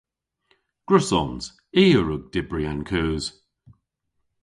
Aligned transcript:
Gwrussons. 0.87 1.43
I 1.81 1.83
a 1.99 2.01
wrug 2.01 2.23
dybri 2.33 2.63
an 2.71 2.81
keus. 2.89 3.25